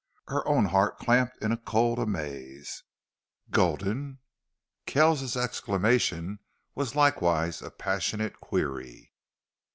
[0.29, 2.81] Her own heart clamped in a cold amaze.
[3.51, 4.17] "Gulden!"
[4.87, 6.39] Kells's exclamation
[6.73, 9.13] was likewise a passionate query.